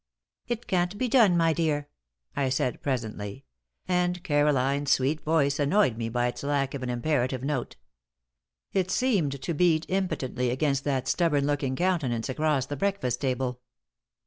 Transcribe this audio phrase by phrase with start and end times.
[0.47, 1.87] "It can't be done, my dear,"
[2.35, 3.45] I said, presently;
[3.87, 7.75] and Caroline's sweet voice annoyed me by its lack of an imperative note.
[8.73, 13.61] It seemed to beat impotently against that stubborn looking countenance across the breakfast table.